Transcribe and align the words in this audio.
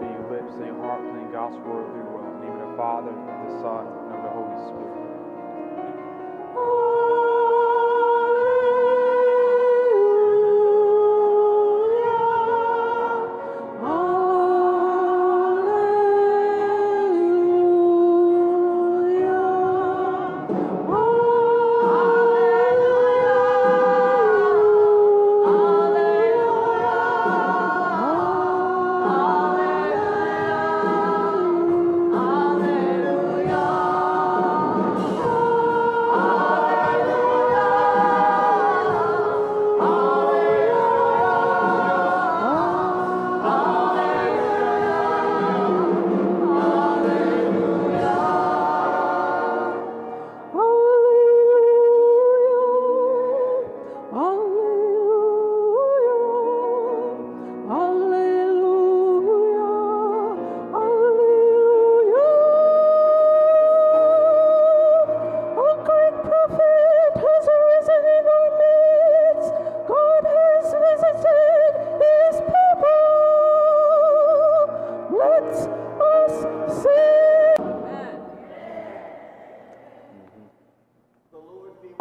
be 0.00 0.10
lips, 0.30 0.52
sync, 0.58 0.76
heart, 0.80 1.02
sync, 1.12 1.32
gospel 1.32 1.84
through 1.92 2.08
uh, 2.08 2.26
in 2.26 2.40
the 2.40 2.46
name 2.46 2.56
of 2.58 2.70
the 2.70 2.76
Father, 2.76 3.12
the 3.12 3.52
Son, 3.62 3.84
and 3.86 4.14
of 4.16 4.22
the 4.24 4.32
Holy 4.32 4.56
Spirit. 4.56 4.63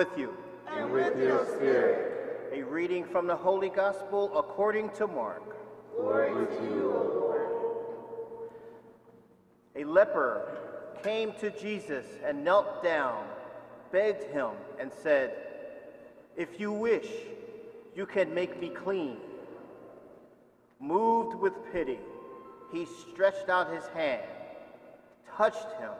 With 0.00 0.16
you. 0.16 0.34
And 0.74 0.90
with 0.90 1.18
your 1.18 1.44
spirit, 1.44 2.50
A 2.54 2.62
reading 2.62 3.04
from 3.04 3.26
the 3.26 3.36
Holy 3.36 3.68
Gospel 3.68 4.32
according 4.38 4.88
to 4.92 5.06
Mark. 5.06 5.42
glory 5.94 6.46
to 6.46 6.64
you, 6.74 6.90
O 6.90 7.02
Lord. 7.20 7.48
A 9.76 9.84
leper 9.84 10.56
came 11.02 11.34
to 11.40 11.50
Jesus 11.50 12.06
and 12.24 12.42
knelt 12.42 12.82
down, 12.82 13.26
begged 13.92 14.22
him, 14.32 14.52
and 14.78 14.90
said, 15.02 15.34
If 16.34 16.58
you 16.58 16.72
wish, 16.72 17.10
you 17.94 18.06
can 18.06 18.32
make 18.32 18.58
me 18.58 18.70
clean. 18.70 19.18
Moved 20.80 21.34
with 21.34 21.52
pity, 21.74 21.98
he 22.72 22.86
stretched 22.86 23.50
out 23.50 23.70
his 23.70 23.86
hand, 23.88 24.22
touched 25.36 25.70
him, 25.78 25.92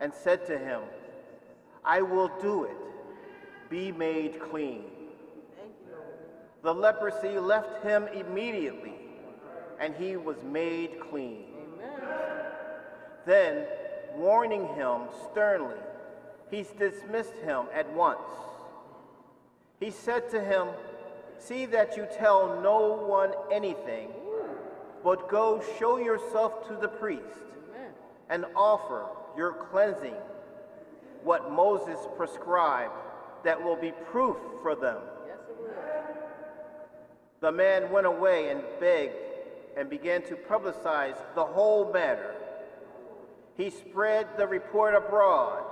and 0.00 0.12
said 0.12 0.46
to 0.48 0.58
him, 0.58 0.82
I 1.82 2.02
will 2.02 2.30
do 2.42 2.64
it. 2.64 2.76
Be 3.68 3.92
made 3.92 4.40
clean. 4.40 4.84
The 6.62 6.74
leprosy 6.74 7.38
left 7.38 7.82
him 7.82 8.08
immediately, 8.08 8.94
and 9.80 9.94
he 9.94 10.16
was 10.16 10.36
made 10.42 11.00
clean. 11.10 11.44
Then, 13.24 13.64
warning 14.16 14.66
him 14.74 15.02
sternly, 15.30 15.76
he 16.50 16.64
dismissed 16.78 17.34
him 17.44 17.66
at 17.74 17.92
once. 17.92 18.20
He 19.80 19.90
said 19.90 20.30
to 20.30 20.42
him, 20.42 20.68
See 21.38 21.66
that 21.66 21.96
you 21.96 22.06
tell 22.16 22.60
no 22.62 22.94
one 22.94 23.32
anything, 23.52 24.08
but 25.04 25.28
go 25.28 25.62
show 25.78 25.98
yourself 25.98 26.66
to 26.68 26.74
the 26.74 26.88
priest 26.88 27.22
and 28.30 28.46
offer 28.56 29.06
your 29.36 29.52
cleansing, 29.52 30.14
what 31.22 31.52
Moses 31.52 31.98
prescribed 32.16 32.94
that 33.44 33.62
will 33.62 33.76
be 33.76 33.92
proof 34.10 34.36
for 34.62 34.74
them. 34.74 34.98
The 37.40 37.52
man 37.52 37.90
went 37.90 38.06
away 38.06 38.50
and 38.50 38.62
begged 38.80 39.14
and 39.76 39.90
began 39.90 40.22
to 40.22 40.34
publicize 40.34 41.16
the 41.34 41.44
whole 41.44 41.92
matter. 41.92 42.34
He 43.56 43.70
spread 43.70 44.26
the 44.36 44.46
report 44.46 44.94
abroad 44.94 45.62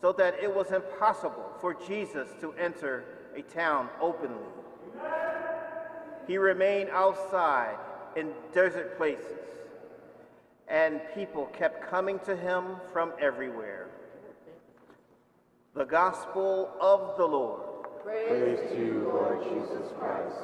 so 0.00 0.12
that 0.12 0.34
it 0.42 0.54
was 0.54 0.70
impossible 0.70 1.52
for 1.60 1.74
Jesus 1.74 2.28
to 2.40 2.52
enter 2.52 3.04
a 3.34 3.42
town 3.42 3.88
openly. 4.00 4.46
He 6.26 6.38
remained 6.38 6.90
outside 6.90 7.76
in 8.16 8.32
desert 8.52 8.96
places, 8.96 9.38
and 10.68 11.00
people 11.14 11.46
kept 11.46 11.88
coming 11.88 12.18
to 12.20 12.36
him 12.36 12.76
from 12.92 13.12
everywhere. 13.20 13.88
The 15.76 15.84
Gospel 15.84 16.70
of 16.80 17.18
the 17.18 17.26
Lord. 17.26 17.60
Praise 18.02 18.58
to 18.70 18.78
you, 18.78 19.10
Lord 19.12 19.42
Jesus 19.42 19.92
Christ. 19.98 20.38